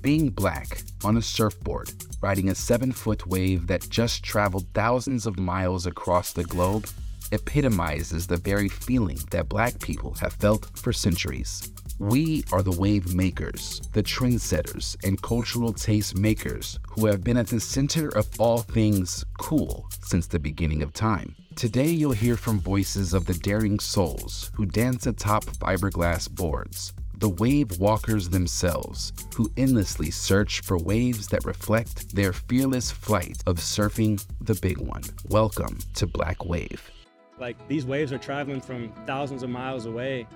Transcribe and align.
Being 0.00 0.30
black 0.30 0.82
on 1.04 1.16
a 1.16 1.22
surfboard, 1.22 1.92
riding 2.20 2.50
a 2.50 2.54
seven 2.54 2.92
foot 2.92 3.26
wave 3.26 3.66
that 3.68 3.88
just 3.88 4.22
traveled 4.22 4.66
thousands 4.74 5.26
of 5.26 5.38
miles 5.38 5.86
across 5.86 6.32
the 6.32 6.44
globe, 6.44 6.86
epitomizes 7.32 8.26
the 8.26 8.36
very 8.36 8.68
feeling 8.68 9.18
that 9.30 9.48
black 9.48 9.78
people 9.80 10.14
have 10.14 10.34
felt 10.34 10.66
for 10.76 10.92
centuries. 10.92 11.72
We 11.98 12.44
are 12.52 12.62
the 12.62 12.78
wave 12.78 13.14
makers, 13.14 13.80
the 13.92 14.02
trendsetters, 14.02 14.96
and 15.04 15.20
cultural 15.22 15.72
taste 15.72 16.16
makers 16.16 16.78
who 16.88 17.06
have 17.06 17.22
been 17.22 17.36
at 17.36 17.46
the 17.46 17.60
center 17.60 18.08
of 18.08 18.28
all 18.38 18.58
things 18.58 19.24
cool 19.38 19.88
since 20.02 20.26
the 20.26 20.38
beginning 20.38 20.82
of 20.82 20.92
time. 20.92 21.34
Today, 21.54 21.88
you'll 21.88 22.12
hear 22.12 22.36
from 22.36 22.58
voices 22.58 23.14
of 23.14 23.26
the 23.26 23.34
daring 23.34 23.78
souls 23.78 24.50
who 24.54 24.66
dance 24.66 25.06
atop 25.06 25.44
fiberglass 25.44 26.28
boards, 26.28 26.92
the 27.24 27.30
wave 27.30 27.78
walkers 27.78 28.28
themselves, 28.28 29.14
who 29.34 29.50
endlessly 29.56 30.10
search 30.10 30.60
for 30.60 30.76
waves 30.76 31.26
that 31.26 31.42
reflect 31.46 32.14
their 32.14 32.34
fearless 32.34 32.90
flight 32.90 33.42
of 33.46 33.56
surfing 33.56 34.22
the 34.42 34.54
big 34.56 34.76
one. 34.76 35.00
Welcome 35.30 35.78
to 35.94 36.06
Black 36.06 36.44
Wave. 36.44 36.90
Like 37.38 37.56
these 37.66 37.86
waves 37.86 38.12
are 38.12 38.18
traveling 38.18 38.60
from 38.60 38.92
thousands 39.06 39.42
of 39.42 39.48
miles 39.48 39.86
away 39.86 40.26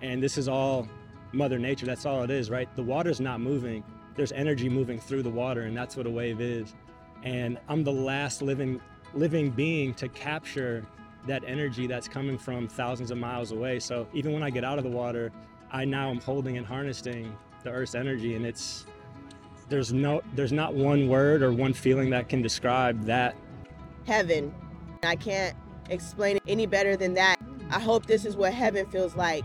and 0.00 0.22
this 0.22 0.38
is 0.38 0.48
all 0.48 0.88
Mother 1.32 1.58
Nature. 1.58 1.84
That's 1.84 2.06
all 2.06 2.22
it 2.22 2.30
is, 2.30 2.48
right? 2.48 2.74
The 2.76 2.82
water's 2.82 3.20
not 3.20 3.42
moving. 3.42 3.84
There's 4.14 4.32
energy 4.32 4.70
moving 4.70 4.98
through 4.98 5.22
the 5.22 5.28
water, 5.28 5.64
and 5.64 5.76
that's 5.76 5.98
what 5.98 6.06
a 6.06 6.10
wave 6.10 6.40
is. 6.40 6.74
And 7.24 7.58
I'm 7.68 7.84
the 7.84 7.92
last 7.92 8.40
living 8.40 8.80
living 9.12 9.50
being 9.50 9.92
to 9.96 10.08
capture 10.08 10.86
that 11.26 11.42
energy 11.46 11.86
that's 11.86 12.08
coming 12.08 12.38
from 12.38 12.68
thousands 12.68 13.10
of 13.10 13.18
miles 13.18 13.52
away. 13.52 13.80
So 13.80 14.08
even 14.14 14.32
when 14.32 14.42
I 14.42 14.48
get 14.48 14.64
out 14.64 14.78
of 14.78 14.84
the 14.84 14.90
water, 14.90 15.30
I 15.70 15.84
now 15.84 16.10
am 16.10 16.20
holding 16.20 16.56
and 16.56 16.66
harnessing 16.66 17.36
the 17.62 17.70
Earth's 17.70 17.94
energy, 17.94 18.34
and 18.34 18.46
it's 18.46 18.86
there's 19.68 19.92
no 19.92 20.22
there's 20.34 20.52
not 20.52 20.74
one 20.74 21.08
word 21.08 21.42
or 21.42 21.52
one 21.52 21.72
feeling 21.72 22.10
that 22.10 22.28
can 22.28 22.42
describe 22.42 23.04
that. 23.04 23.36
Heaven. 24.06 24.54
I 25.02 25.16
can't 25.16 25.56
explain 25.90 26.36
it 26.36 26.42
any 26.46 26.66
better 26.66 26.96
than 26.96 27.14
that. 27.14 27.36
I 27.70 27.80
hope 27.80 28.06
this 28.06 28.24
is 28.24 28.36
what 28.36 28.54
heaven 28.54 28.86
feels 28.86 29.16
like 29.16 29.44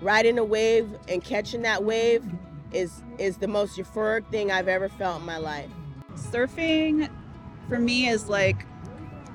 riding 0.00 0.38
a 0.38 0.44
wave 0.44 0.88
and 1.08 1.22
catching 1.22 1.62
that 1.62 1.82
wave 1.82 2.24
is 2.72 3.02
is 3.18 3.38
the 3.38 3.48
most 3.48 3.76
euphoric 3.76 4.30
thing 4.30 4.50
I've 4.50 4.68
ever 4.68 4.88
felt 4.88 5.20
in 5.20 5.26
my 5.26 5.38
life. 5.38 5.70
Surfing 6.14 7.08
for 7.68 7.78
me 7.78 8.08
is 8.08 8.28
like 8.28 8.64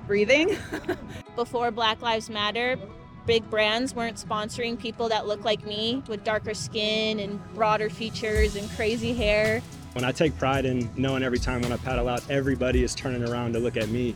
breathing. 0.08 0.58
Before 1.36 1.72
Black 1.72 2.02
Lives 2.02 2.30
Matter, 2.30 2.78
big 3.26 3.50
brands 3.50 3.96
weren't 3.96 4.18
sponsoring 4.18 4.78
people 4.78 5.10
that 5.10 5.28
look 5.28 5.44
like 5.44 5.66
me 5.66 6.04
with 6.08 6.24
darker 6.24 6.54
skin 6.54 7.20
and 7.20 7.40
broader 7.54 7.90
features 7.90 8.56
and 8.56 8.70
crazy 8.72 9.14
hair. 9.14 9.62
When 9.94 10.04
I 10.04 10.12
take 10.12 10.38
pride 10.38 10.66
in 10.66 10.90
knowing 10.98 11.24
every 11.24 11.40
time 11.40 11.62
when 11.62 11.72
I 11.72 11.78
paddle 11.78 12.10
out, 12.10 12.30
everybody 12.30 12.84
is 12.84 12.96
turning 12.96 13.28
around 13.28 13.54
to 13.54 13.60
look 13.60 13.78
at 13.78 13.90
me. 13.90 14.16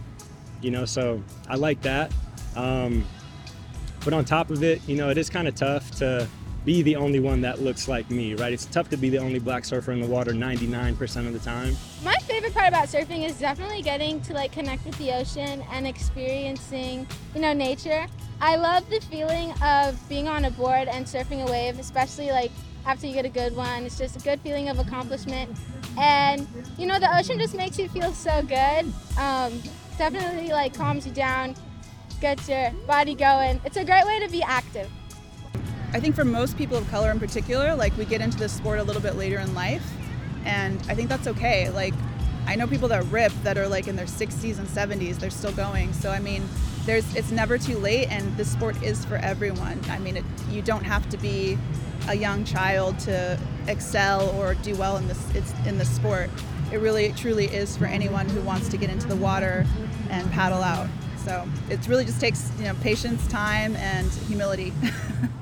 You 0.61 0.71
know, 0.71 0.85
so 0.85 1.23
I 1.47 1.55
like 1.55 1.81
that. 1.83 2.11
Um, 2.55 3.05
but 4.03 4.13
on 4.13 4.25
top 4.25 4.49
of 4.49 4.63
it, 4.63 4.81
you 4.87 4.95
know, 4.95 5.09
it 5.09 5.17
is 5.17 5.29
kind 5.29 5.47
of 5.47 5.55
tough 5.55 5.91
to 5.97 6.27
be 6.65 6.81
the 6.81 6.95
only 6.95 7.19
one 7.19 7.41
that 7.41 7.61
looks 7.61 7.87
like 7.87 8.09
me, 8.09 8.33
right? 8.33 8.51
It's 8.51 8.65
tough 8.65 8.89
to 8.89 8.97
be 8.97 9.09
the 9.09 9.19
only 9.19 9.39
black 9.39 9.63
surfer 9.63 9.91
in 9.91 10.01
the 10.01 10.07
water 10.07 10.33
99% 10.33 11.27
of 11.27 11.33
the 11.33 11.39
time. 11.39 11.77
My 12.03 12.17
favorite 12.37 12.53
part 12.53 12.67
about 12.67 12.87
surfing 12.87 13.27
is 13.27 13.39
definitely 13.39 13.81
getting 13.81 14.21
to 14.21 14.31
like 14.31 14.51
connect 14.51 14.85
with 14.85 14.95
the 14.99 15.11
ocean 15.11 15.65
and 15.71 15.87
experiencing, 15.87 17.07
you 17.33 17.41
know, 17.41 17.51
nature. 17.51 18.05
I 18.39 18.57
love 18.57 18.87
the 18.91 18.99
feeling 18.99 19.51
of 19.63 19.97
being 20.07 20.27
on 20.27 20.45
a 20.45 20.51
board 20.51 20.87
and 20.87 21.03
surfing 21.03 21.47
a 21.47 21.51
wave, 21.51 21.79
especially 21.79 22.29
like 22.29 22.51
after 22.85 23.07
you 23.07 23.15
get 23.15 23.25
a 23.25 23.29
good 23.29 23.55
one. 23.55 23.85
It's 23.85 23.97
just 23.97 24.17
a 24.17 24.19
good 24.19 24.39
feeling 24.41 24.69
of 24.69 24.77
accomplishment. 24.77 25.57
And, 25.97 26.47
you 26.77 26.85
know, 26.85 26.99
the 26.99 27.11
ocean 27.17 27.39
just 27.39 27.55
makes 27.55 27.79
you 27.79 27.89
feel 27.89 28.13
so 28.13 28.43
good. 28.43 28.85
Um, 29.17 29.59
definitely 29.97 30.49
like 30.49 30.75
calms 30.75 31.07
you 31.07 31.13
down, 31.13 31.55
gets 32.21 32.47
your 32.47 32.69
body 32.85 33.15
going. 33.15 33.59
It's 33.65 33.77
a 33.77 33.83
great 33.83 34.05
way 34.05 34.19
to 34.19 34.29
be 34.29 34.43
active. 34.43 34.91
I 35.91 35.99
think 35.99 36.13
for 36.13 36.23
most 36.23 36.55
people 36.55 36.77
of 36.77 36.87
color 36.91 37.09
in 37.09 37.19
particular, 37.19 37.73
like 37.73 37.97
we 37.97 38.05
get 38.05 38.21
into 38.21 38.37
this 38.37 38.53
sport 38.53 38.77
a 38.77 38.83
little 38.83 39.01
bit 39.01 39.15
later 39.15 39.39
in 39.39 39.55
life, 39.55 39.91
and 40.45 40.79
I 40.87 40.93
think 40.93 41.09
that's 41.09 41.25
okay. 41.25 41.71
Like 41.71 41.95
I 42.47 42.55
know 42.55 42.65
people 42.65 42.87
that 42.87 43.03
rip 43.05 43.33
that 43.43 43.57
are 43.57 43.67
like 43.67 43.87
in 43.87 43.95
their 43.95 44.05
60s 44.05 44.57
and 44.57 44.67
70s, 44.67 45.19
they're 45.19 45.29
still 45.29 45.51
going. 45.51 45.91
So 45.93 46.09
I 46.09 46.19
mean, 46.19 46.47
there's 46.85 47.13
it's 47.15 47.31
never 47.31 47.57
too 47.57 47.77
late, 47.77 48.07
and 48.09 48.35
this 48.37 48.49
sport 48.49 48.81
is 48.81 49.03
for 49.05 49.17
everyone. 49.17 49.79
I 49.89 49.99
mean, 49.99 50.17
it, 50.17 50.23
you 50.49 50.61
don't 50.61 50.85
have 50.85 51.07
to 51.09 51.17
be 51.17 51.57
a 52.07 52.15
young 52.15 52.45
child 52.45 52.97
to 52.99 53.37
excel 53.67 54.29
or 54.29 54.53
do 54.55 54.73
well 54.75 54.95
in 54.95 55.07
this 55.07 55.35
it's 55.35 55.53
in 55.65 55.77
this 55.77 55.93
sport. 55.93 56.29
It 56.71 56.77
really 56.77 57.11
truly 57.11 57.45
is 57.45 57.75
for 57.77 57.85
anyone 57.85 58.27
who 58.29 58.41
wants 58.41 58.69
to 58.69 58.77
get 58.77 58.89
into 58.89 59.07
the 59.07 59.15
water 59.15 59.65
and 60.09 60.29
paddle 60.31 60.63
out. 60.63 60.87
So 61.25 61.45
it 61.69 61.85
really 61.87 62.05
just 62.05 62.21
takes 62.21 62.49
you 62.57 62.63
know 62.63 62.73
patience, 62.75 63.27
time, 63.27 63.75
and 63.75 64.09
humility. 64.27 64.71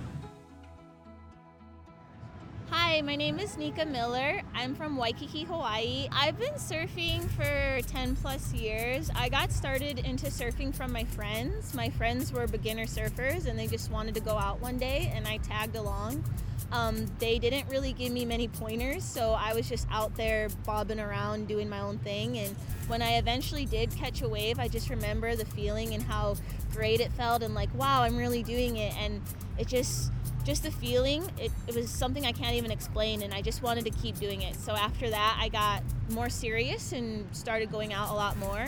Hi, 2.95 3.01
my 3.01 3.17
name 3.17 3.39
is 3.39 3.57
Nique 3.57 3.85
Miller. 3.85 4.41
I'm 4.53 4.73
from 4.73 4.95
Waikiki, 4.95 5.43
Hawaii. 5.43 6.07
I've 6.13 6.39
been 6.39 6.53
surfing 6.53 7.29
for 7.31 7.85
10 7.89 8.15
plus 8.15 8.53
years. 8.53 9.11
I 9.13 9.27
got 9.27 9.51
started 9.51 9.99
into 9.99 10.27
surfing 10.27 10.73
from 10.73 10.93
my 10.93 11.03
friends. 11.03 11.73
My 11.73 11.89
friends 11.89 12.31
were 12.31 12.47
beginner 12.47 12.85
surfers 12.85 13.47
and 13.47 13.59
they 13.59 13.67
just 13.67 13.91
wanted 13.91 14.15
to 14.15 14.21
go 14.21 14.37
out 14.37 14.61
one 14.61 14.77
day 14.77 15.11
and 15.13 15.27
I 15.27 15.39
tagged 15.39 15.75
along. 15.75 16.23
Um, 16.71 17.05
they 17.19 17.37
didn't 17.37 17.67
really 17.67 17.91
give 17.91 18.13
me 18.13 18.23
many 18.23 18.47
pointers, 18.47 19.03
so 19.03 19.33
I 19.33 19.53
was 19.53 19.67
just 19.67 19.87
out 19.91 20.15
there 20.15 20.47
bobbing 20.65 21.01
around 21.01 21.49
doing 21.49 21.67
my 21.67 21.81
own 21.81 21.97
thing. 21.97 22.37
And 22.37 22.55
when 22.87 23.01
I 23.01 23.17
eventually 23.17 23.65
did 23.65 23.93
catch 23.93 24.21
a 24.21 24.29
wave, 24.29 24.57
I 24.57 24.69
just 24.69 24.89
remember 24.89 25.35
the 25.35 25.45
feeling 25.45 25.93
and 25.93 26.01
how 26.01 26.37
great 26.71 27.01
it 27.01 27.11
felt, 27.11 27.43
and 27.43 27.53
like, 27.53 27.73
wow, 27.75 28.03
I'm 28.03 28.15
really 28.15 28.41
doing 28.41 28.77
it. 28.77 28.95
And 28.97 29.21
it 29.57 29.67
just 29.67 30.11
just 30.45 30.63
the 30.63 30.71
feeling, 30.71 31.23
it, 31.39 31.51
it 31.67 31.75
was 31.75 31.89
something 31.89 32.25
I 32.25 32.31
can't 32.31 32.55
even 32.55 32.71
explain, 32.71 33.23
and 33.23 33.33
I 33.33 33.41
just 33.41 33.63
wanted 33.63 33.83
to 33.85 33.89
keep 33.89 34.19
doing 34.19 34.43
it. 34.43 34.55
So 34.55 34.73
after 34.73 35.09
that, 35.09 35.37
I 35.41 35.49
got 35.49 35.81
more 36.11 36.29
serious 36.29 36.91
and 36.91 37.27
started 37.35 37.71
going 37.71 37.91
out 37.91 38.09
a 38.09 38.13
lot 38.13 38.37
more. 38.37 38.67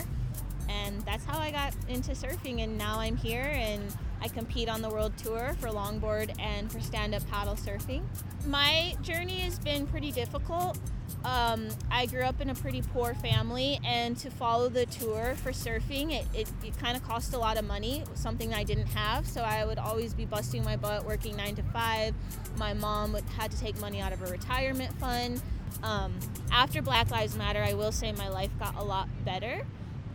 And 0.68 1.00
that's 1.02 1.24
how 1.24 1.38
I 1.38 1.50
got 1.50 1.74
into 1.88 2.10
surfing, 2.10 2.62
and 2.62 2.76
now 2.76 2.98
I'm 2.98 3.16
here 3.16 3.50
and 3.54 3.96
I 4.20 4.28
compete 4.28 4.68
on 4.68 4.82
the 4.82 4.88
world 4.88 5.16
tour 5.16 5.54
for 5.60 5.68
longboard 5.68 6.34
and 6.40 6.70
for 6.70 6.80
stand 6.80 7.14
up 7.14 7.28
paddle 7.30 7.54
surfing. 7.54 8.02
My 8.46 8.96
journey 9.02 9.40
has 9.40 9.58
been 9.58 9.86
pretty 9.86 10.12
difficult. 10.12 10.78
Um, 11.24 11.68
I 11.90 12.06
grew 12.06 12.22
up 12.22 12.40
in 12.40 12.50
a 12.50 12.54
pretty 12.54 12.82
poor 12.82 13.14
family, 13.14 13.80
and 13.84 14.16
to 14.18 14.30
follow 14.30 14.68
the 14.68 14.86
tour 14.86 15.34
for 15.42 15.50
surfing, 15.50 16.12
it, 16.12 16.26
it, 16.32 16.48
it 16.64 16.78
kind 16.78 16.96
of 16.96 17.02
cost 17.02 17.34
a 17.34 17.38
lot 17.38 17.58
of 17.58 17.64
money, 17.64 18.04
something 18.14 18.54
I 18.54 18.62
didn't 18.62 18.86
have. 18.88 19.26
So 19.26 19.42
I 19.42 19.64
would 19.64 19.78
always 19.78 20.14
be 20.14 20.24
busting 20.24 20.64
my 20.64 20.76
butt 20.76 21.04
working 21.04 21.36
nine 21.36 21.56
to 21.56 21.62
five. 21.64 22.14
My 22.56 22.72
mom 22.72 23.12
would, 23.12 23.24
had 23.36 23.50
to 23.50 23.60
take 23.60 23.80
money 23.80 24.00
out 24.00 24.12
of 24.12 24.20
her 24.20 24.26
retirement 24.26 24.92
fund. 24.98 25.42
Um, 25.82 26.14
after 26.52 26.82
Black 26.82 27.10
Lives 27.10 27.36
Matter, 27.36 27.62
I 27.62 27.74
will 27.74 27.92
say 27.92 28.12
my 28.12 28.28
life 28.28 28.50
got 28.58 28.76
a 28.76 28.82
lot 28.82 29.08
better. 29.24 29.66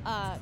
Uh, 0.06 0.38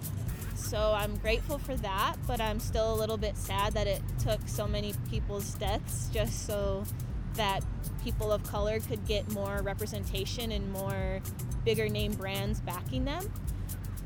so 0.62 0.94
I'm 0.96 1.18
grateful 1.18 1.58
for 1.58 1.76
that, 1.78 2.16
but 2.28 2.40
I'm 2.40 2.60
still 2.60 2.94
a 2.94 2.96
little 2.96 3.18
bit 3.18 3.36
sad 3.38 3.74
that 3.74 3.88
it 3.88 4.02
took 4.20 4.40
so 4.48 4.68
many 4.68 4.94
people's 5.10 5.54
deaths 5.56 6.10
just 6.14 6.46
so 6.46 6.84
that 7.36 7.64
people 8.04 8.32
of 8.32 8.44
color 8.44 8.80
could 8.80 9.06
get 9.06 9.32
more 9.32 9.62
representation 9.62 10.52
and 10.52 10.72
more 10.72 11.22
bigger 11.66 11.90
name 11.90 12.14
brands 12.14 12.60
backing 12.62 13.06
them. 13.06 13.32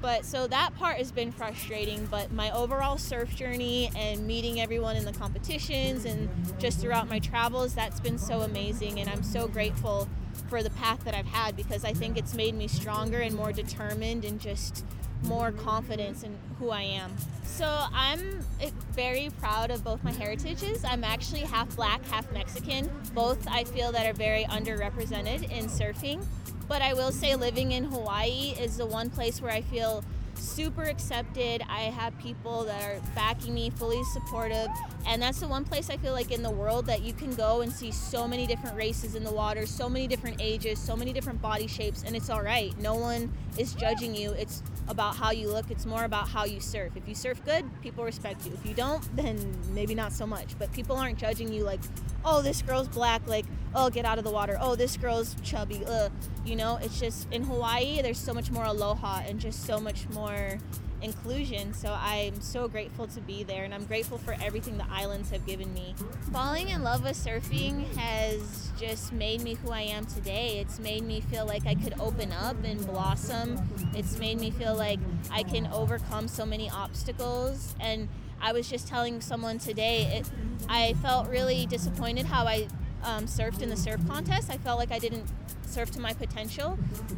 But 0.01 0.25
so 0.25 0.45
that 0.47 0.75
part 0.75 0.97
has 0.97 1.11
been 1.11 1.31
frustrating, 1.31 2.05
but 2.07 2.31
my 2.31 2.51
overall 2.51 2.97
surf 2.97 3.35
journey 3.35 3.89
and 3.95 4.27
meeting 4.27 4.59
everyone 4.59 4.95
in 4.95 5.05
the 5.05 5.13
competitions 5.13 6.05
and 6.05 6.29
just 6.59 6.79
throughout 6.79 7.07
my 7.09 7.19
travels, 7.19 7.73
that's 7.73 7.99
been 7.99 8.17
so 8.17 8.41
amazing. 8.41 8.99
And 8.99 9.09
I'm 9.09 9.23
so 9.23 9.47
grateful 9.47 10.07
for 10.49 10.63
the 10.63 10.69
path 10.71 11.03
that 11.05 11.15
I've 11.15 11.25
had 11.25 11.55
because 11.55 11.83
I 11.83 11.93
think 11.93 12.17
it's 12.17 12.33
made 12.33 12.55
me 12.55 12.67
stronger 12.67 13.19
and 13.19 13.35
more 13.35 13.51
determined 13.51 14.25
and 14.25 14.39
just 14.39 14.85
more 15.23 15.51
confidence 15.51 16.23
in 16.23 16.37
who 16.59 16.69
I 16.69 16.81
am. 16.81 17.15
So 17.45 17.65
I'm 17.93 18.19
eh, 18.61 18.69
very 18.91 19.29
proud 19.39 19.71
of 19.71 19.83
both 19.83 20.03
my 20.03 20.11
heritages. 20.11 20.83
I'm 20.83 21.03
actually 21.03 21.41
half 21.41 21.75
black, 21.75 22.05
half 22.07 22.31
Mexican. 22.31 22.89
Both 23.13 23.47
I 23.47 23.63
feel 23.63 23.91
that 23.91 24.05
are 24.05 24.13
very 24.13 24.43
underrepresented 24.45 25.51
in 25.51 25.65
surfing. 25.65 26.25
But 26.67 26.81
I 26.81 26.93
will 26.93 27.11
say 27.11 27.35
living 27.35 27.71
in 27.71 27.85
Hawaii 27.85 28.55
is 28.59 28.77
the 28.77 28.85
one 28.85 29.09
place 29.09 29.41
where 29.41 29.51
I 29.51 29.61
feel 29.61 30.03
super 30.37 30.83
accepted. 30.83 31.61
I 31.69 31.83
have 31.83 32.17
people 32.17 32.63
that 32.65 32.83
are 32.83 32.99
backing 33.15 33.53
me, 33.53 33.69
fully 33.69 34.03
supportive. 34.05 34.67
And 35.07 35.21
that's 35.21 35.39
the 35.39 35.47
one 35.47 35.65
place 35.65 35.89
I 35.89 35.97
feel 35.97 36.13
like 36.13 36.31
in 36.31 36.43
the 36.43 36.51
world 36.51 36.85
that 36.87 37.01
you 37.01 37.13
can 37.13 37.33
go 37.35 37.61
and 37.61 37.71
see 37.71 37.91
so 37.91 38.27
many 38.27 38.47
different 38.47 38.75
races 38.75 39.15
in 39.15 39.23
the 39.23 39.31
water, 39.31 39.65
so 39.65 39.87
many 39.87 40.07
different 40.07 40.37
ages, 40.39 40.79
so 40.79 40.95
many 40.95 41.13
different 41.13 41.41
body 41.41 41.67
shapes, 41.67 42.03
and 42.03 42.15
it's 42.15 42.29
all 42.29 42.41
right. 42.41 42.77
No 42.79 42.95
one 42.95 43.31
is 43.57 43.73
judging 43.73 44.15
you. 44.15 44.31
It's 44.31 44.63
about 44.87 45.15
how 45.15 45.31
you 45.31 45.47
look, 45.47 45.71
it's 45.71 45.85
more 45.85 46.03
about 46.03 46.27
how 46.27 46.45
you 46.45 46.59
surf. 46.59 46.93
If 46.95 47.07
you 47.07 47.15
surf 47.15 47.43
good, 47.43 47.65
people 47.81 48.03
respect 48.03 48.45
you. 48.45 48.53
If 48.53 48.65
you 48.65 48.73
don't, 48.73 49.03
then 49.15 49.37
maybe 49.73 49.95
not 49.95 50.13
so 50.13 50.25
much. 50.25 50.57
But 50.57 50.71
people 50.73 50.95
aren't 50.95 51.17
judging 51.17 51.51
you 51.51 51.63
like, 51.63 51.81
oh, 52.23 52.41
this 52.41 52.61
girl's 52.61 52.87
black. 52.87 53.27
Like, 53.27 53.45
oh, 53.73 53.89
get 53.89 54.05
out 54.05 54.17
of 54.17 54.23
the 54.23 54.31
water. 54.31 54.57
Oh, 54.59 54.75
this 54.75 54.97
girl's 54.97 55.35
chubby. 55.43 55.83
Ugh. 55.85 56.11
You 56.45 56.55
know, 56.55 56.77
it's 56.81 56.99
just 56.99 57.27
in 57.31 57.43
Hawaii, 57.43 58.01
there's 58.01 58.19
so 58.19 58.33
much 58.33 58.51
more 58.51 58.65
aloha 58.65 59.23
and 59.25 59.39
just 59.39 59.65
so 59.65 59.79
much 59.79 60.07
more 60.09 60.59
inclusion. 61.01 61.73
So 61.73 61.95
I'm 61.97 62.41
so 62.41 62.67
grateful 62.67 63.07
to 63.07 63.21
be 63.21 63.43
there 63.43 63.63
and 63.63 63.73
I'm 63.73 63.85
grateful 63.85 64.17
for 64.17 64.35
everything 64.41 64.77
the 64.77 64.89
islands 64.89 65.29
have 65.31 65.45
given 65.45 65.73
me. 65.73 65.95
Falling 66.31 66.69
in 66.69 66.83
love 66.83 67.03
with 67.03 67.17
surfing 67.17 67.85
has 67.97 68.71
just 68.79 69.13
made 69.13 69.41
me 69.41 69.55
who 69.55 69.71
I 69.71 69.81
am 69.81 70.05
today. 70.05 70.59
It's 70.59 70.79
made 70.79 71.03
me 71.03 71.21
feel 71.21 71.45
like 71.45 71.65
I 71.65 71.75
could 71.75 71.93
open 71.99 72.31
up 72.31 72.57
and 72.63 72.85
blossom. 72.85 73.61
It's 73.93 74.17
made 74.19 74.39
me 74.39 74.51
feel 74.51 74.75
like 74.75 74.99
I 75.31 75.43
can 75.43 75.67
overcome 75.67 76.27
so 76.27 76.45
many 76.45 76.69
obstacles 76.69 77.75
and 77.79 78.09
I 78.41 78.51
was 78.51 78.69
just 78.69 78.87
telling 78.87 79.21
someone 79.21 79.59
today, 79.59 80.19
it, 80.19 80.29
I 80.69 80.93
felt 81.01 81.29
really 81.29 81.65
disappointed 81.65 82.25
how 82.25 82.45
I 82.45 82.67
um, 83.03 83.25
surfed 83.25 83.61
in 83.61 83.69
the 83.69 83.77
surf 83.77 84.05
contest. 84.07 84.51
I 84.51 84.57
felt 84.57 84.77
like 84.77 84.91
I 84.91 84.99
didn't 84.99 85.25
surf 85.65 85.91
to 85.91 85.99
my 85.99 86.13
potential, 86.13 86.77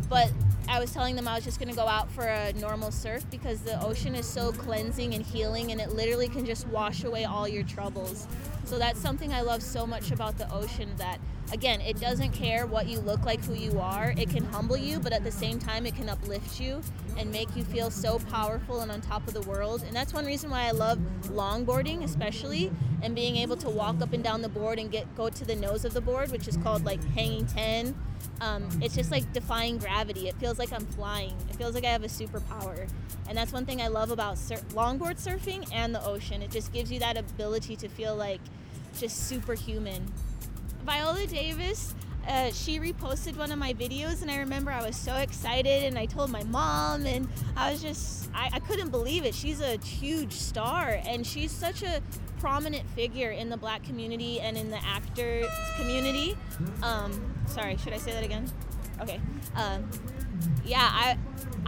but 0.09 0.31
I 0.69 0.79
was 0.79 0.91
telling 0.91 1.15
them 1.15 1.29
I 1.29 1.35
was 1.35 1.45
just 1.45 1.59
going 1.59 1.69
to 1.69 1.75
go 1.75 1.87
out 1.87 2.11
for 2.11 2.25
a 2.25 2.51
normal 2.53 2.91
surf 2.91 3.25
because 3.31 3.61
the 3.61 3.81
ocean 3.81 4.15
is 4.15 4.25
so 4.25 4.51
cleansing 4.51 5.13
and 5.13 5.25
healing 5.25 5.71
and 5.71 5.79
it 5.79 5.93
literally 5.93 6.27
can 6.27 6.45
just 6.45 6.67
wash 6.67 7.05
away 7.05 7.23
all 7.23 7.47
your 7.47 7.63
troubles. 7.63 8.27
So 8.67 8.77
that's 8.77 8.99
something 8.99 9.33
I 9.33 9.41
love 9.41 9.63
so 9.63 9.87
much 9.87 10.11
about 10.11 10.37
the 10.37 10.51
ocean 10.53 10.89
that 10.97 11.19
again, 11.53 11.79
it 11.79 12.01
doesn't 12.01 12.31
care 12.31 12.67
what 12.67 12.87
you 12.87 12.99
look 12.99 13.23
like, 13.23 13.41
who 13.45 13.53
you 13.53 13.79
are. 13.79 14.13
It 14.17 14.29
can 14.29 14.43
humble 14.43 14.75
you, 14.75 14.99
but 14.99 15.13
at 15.13 15.23
the 15.23 15.31
same 15.31 15.57
time 15.57 15.85
it 15.85 15.95
can 15.95 16.09
uplift 16.09 16.59
you 16.59 16.81
and 17.17 17.31
make 17.31 17.55
you 17.55 17.63
feel 17.63 17.89
so 17.89 18.19
powerful 18.19 18.81
and 18.81 18.91
on 18.91 18.99
top 18.99 19.25
of 19.25 19.33
the 19.33 19.41
world. 19.43 19.83
And 19.83 19.95
that's 19.95 20.13
one 20.13 20.25
reason 20.25 20.49
why 20.49 20.63
I 20.63 20.71
love 20.71 20.99
longboarding 21.27 22.03
especially 22.03 22.69
and 23.01 23.15
being 23.15 23.37
able 23.37 23.55
to 23.55 23.69
walk 23.69 24.01
up 24.01 24.11
and 24.11 24.21
down 24.21 24.41
the 24.41 24.49
board 24.49 24.79
and 24.79 24.91
get 24.91 25.15
go 25.15 25.29
to 25.29 25.45
the 25.45 25.55
nose 25.55 25.85
of 25.85 25.93
the 25.93 26.01
board, 26.01 26.29
which 26.33 26.49
is 26.49 26.57
called 26.57 26.83
like 26.83 27.01
hanging 27.13 27.45
10 27.45 27.95
um, 28.41 28.67
it's 28.81 28.95
just 28.95 29.11
like 29.11 29.31
defying 29.33 29.77
gravity. 29.77 30.27
It 30.27 30.35
feels 30.35 30.59
like 30.59 30.71
I'm 30.71 30.85
flying. 30.85 31.33
It 31.49 31.55
feels 31.55 31.73
like 31.73 31.85
I 31.85 31.89
have 31.89 32.03
a 32.03 32.07
superpower. 32.07 32.87
And 33.27 33.37
that's 33.37 33.51
one 33.51 33.65
thing 33.65 33.81
I 33.81 33.87
love 33.87 34.11
about 34.11 34.37
sur- 34.37 34.57
longboard 34.73 35.21
surfing 35.21 35.67
and 35.73 35.93
the 35.93 36.03
ocean. 36.05 36.41
It 36.41 36.51
just 36.51 36.71
gives 36.71 36.91
you 36.91 36.99
that 36.99 37.17
ability 37.17 37.75
to 37.77 37.89
feel 37.89 38.15
like 38.15 38.41
just 38.99 39.27
superhuman. 39.27 40.05
Viola 40.83 41.25
Davis, 41.27 41.93
uh, 42.27 42.51
she 42.51 42.79
reposted 42.79 43.37
one 43.37 43.51
of 43.51 43.59
my 43.59 43.73
videos, 43.73 44.21
and 44.21 44.29
I 44.29 44.37
remember 44.37 44.71
I 44.71 44.85
was 44.85 44.95
so 44.95 45.15
excited, 45.15 45.83
and 45.83 45.97
I 45.97 46.05
told 46.05 46.29
my 46.29 46.43
mom, 46.43 47.05
and 47.05 47.27
I 47.55 47.71
was 47.71 47.81
just, 47.81 48.29
I, 48.33 48.49
I 48.53 48.59
couldn't 48.59 48.89
believe 48.89 49.25
it. 49.25 49.33
She's 49.33 49.61
a 49.61 49.77
huge 49.77 50.33
star, 50.33 50.99
and 51.05 51.25
she's 51.25 51.51
such 51.51 51.83
a 51.83 52.01
prominent 52.39 52.87
figure 52.91 53.31
in 53.31 53.49
the 53.49 53.57
black 53.57 53.83
community 53.83 54.39
and 54.39 54.57
in 54.57 54.69
the 54.69 54.83
actor 54.83 55.45
community. 55.77 56.37
Um, 56.83 57.33
sorry, 57.47 57.77
should 57.77 57.93
I 57.93 57.97
say 57.97 58.11
that 58.11 58.23
again? 58.23 58.51
Okay. 59.01 59.19
Um, 59.55 59.89
yeah, 60.65 60.89
I 60.91 61.17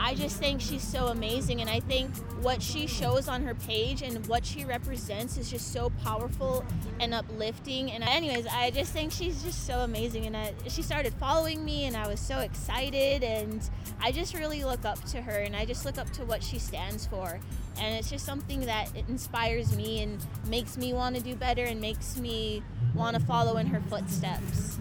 I 0.01 0.15
just 0.15 0.37
think 0.37 0.61
she's 0.61 0.81
so 0.81 1.07
amazing, 1.07 1.59
and 1.59 1.69
I 1.69 1.81
think 1.81 2.15
what 2.41 2.61
she 2.61 2.87
shows 2.87 3.27
on 3.27 3.43
her 3.43 3.53
page 3.53 4.01
and 4.01 4.25
what 4.27 4.45
she 4.45 4.63
represents 4.63 5.35
is 5.37 5.51
just 5.51 5.73
so 5.73 5.89
powerful 6.03 6.63
and 7.01 7.13
uplifting. 7.13 7.91
And 7.91 8.01
anyways, 8.03 8.47
I 8.47 8.71
just 8.71 8.93
think 8.93 9.11
she's 9.11 9.43
just 9.43 9.67
so 9.67 9.79
amazing, 9.79 10.25
and 10.25 10.37
I, 10.37 10.53
she 10.69 10.83
started 10.83 11.13
following 11.15 11.65
me, 11.65 11.85
and 11.85 11.97
I 11.97 12.07
was 12.07 12.21
so 12.21 12.39
excited, 12.39 13.23
and 13.23 13.69
I 14.01 14.13
just 14.13 14.33
really 14.33 14.63
look 14.63 14.85
up 14.85 15.03
to 15.09 15.21
her, 15.21 15.39
and 15.39 15.53
I 15.53 15.65
just 15.65 15.83
look 15.83 15.97
up 15.97 16.09
to 16.11 16.23
what 16.23 16.41
she 16.43 16.59
stands 16.59 17.05
for, 17.05 17.37
and 17.77 17.95
it's 17.95 18.09
just 18.09 18.25
something 18.25 18.61
that 18.61 18.89
inspires 19.09 19.75
me 19.75 20.01
and 20.01 20.25
makes 20.47 20.77
me 20.77 20.93
want 20.93 21.17
to 21.17 21.21
do 21.21 21.35
better 21.35 21.65
and 21.65 21.81
makes 21.81 22.17
me 22.17 22.63
want 22.95 23.17
to 23.17 23.21
follow 23.23 23.57
in 23.57 23.67
her 23.67 23.81
footsteps. 23.89 24.79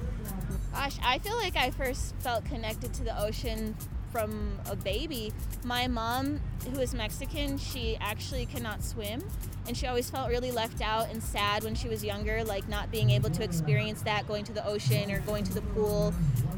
Gosh, 0.79 0.97
I 1.03 1.19
feel 1.19 1.35
like 1.35 1.57
I 1.57 1.73
first 1.73 2.15
felt 2.21 2.45
connected 2.45 2.95
to 2.95 3.03
the 3.03 3.21
ocean 3.21 3.75
from 4.13 4.61
a 4.71 4.77
baby. 4.77 5.33
My 5.65 5.89
mom, 5.89 6.41
who 6.73 6.79
is 6.79 6.95
Mexican, 6.95 7.59
she 7.59 7.97
actually 8.01 8.47
cannot 8.47 8.85
swim, 8.85 9.25
and 9.67 9.77
she 9.77 9.89
always 9.89 10.09
felt 10.09 10.29
really 10.29 10.53
left 10.53 10.81
out 10.81 11.11
and 11.11 11.21
sad 11.21 11.65
when 11.65 11.75
she 11.75 11.89
was 11.89 12.05
younger, 12.05 12.45
like 12.45 12.69
not 12.69 12.93
being 12.93 13.11
able 13.11 13.29
to 13.29 13.43
experience 13.43 14.03
that, 14.03 14.29
going 14.29 14.45
to 14.45 14.53
the 14.53 14.65
ocean 14.65 15.11
or 15.11 15.19
going 15.23 15.43
to 15.43 15.53
the 15.53 15.63
pool, 15.63 16.15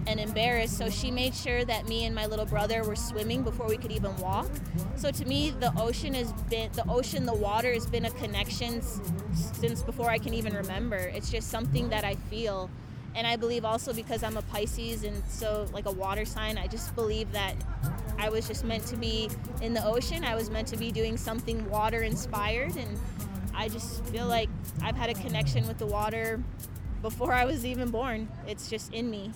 and 0.06 0.20
embarrassed. 0.20 0.76
So 0.76 0.90
she 0.90 1.10
made 1.10 1.34
sure 1.34 1.64
that 1.64 1.88
me 1.88 2.04
and 2.04 2.14
my 2.14 2.26
little 2.26 2.44
brother 2.44 2.84
were 2.84 2.96
swimming 2.96 3.42
before 3.42 3.68
we 3.68 3.78
could 3.78 3.90
even 3.90 4.14
walk. 4.18 4.50
So 4.96 5.10
to 5.10 5.24
me, 5.24 5.48
the 5.48 5.72
ocean 5.80 6.12
has 6.12 6.30
been 6.50 6.70
the 6.72 6.86
ocean, 6.90 7.24
the 7.24 7.32
water 7.32 7.72
has 7.72 7.86
been 7.86 8.04
a 8.04 8.10
connection 8.10 8.82
since 9.32 9.80
before 9.80 10.10
I 10.10 10.18
can 10.18 10.34
even 10.34 10.54
remember. 10.54 10.96
It's 10.96 11.30
just 11.30 11.48
something 11.48 11.88
that 11.88 12.04
I 12.04 12.16
feel 12.28 12.68
and 13.14 13.26
I 13.26 13.36
believe 13.36 13.64
also 13.64 13.92
because 13.92 14.22
I'm 14.22 14.36
a 14.36 14.42
Pisces 14.42 15.04
and 15.04 15.22
so 15.28 15.66
like 15.72 15.86
a 15.86 15.90
water 15.90 16.24
sign, 16.24 16.58
I 16.58 16.66
just 16.66 16.94
believe 16.94 17.30
that 17.32 17.54
I 18.18 18.28
was 18.28 18.46
just 18.46 18.64
meant 18.64 18.86
to 18.86 18.96
be 18.96 19.30
in 19.62 19.72
the 19.72 19.84
ocean. 19.84 20.24
I 20.24 20.34
was 20.34 20.50
meant 20.50 20.68
to 20.68 20.76
be 20.76 20.92
doing 20.92 21.16
something 21.16 21.68
water 21.70 22.02
inspired, 22.02 22.76
and 22.76 22.98
I 23.54 23.68
just 23.68 24.04
feel 24.06 24.26
like 24.26 24.48
I've 24.82 24.96
had 24.96 25.08
a 25.08 25.14
connection 25.14 25.66
with 25.66 25.78
the 25.78 25.86
water 25.86 26.42
before 27.02 27.32
I 27.32 27.46
was 27.46 27.64
even 27.64 27.90
born. 27.90 28.28
It's 28.46 28.68
just 28.68 28.92
in 28.92 29.10
me. 29.10 29.32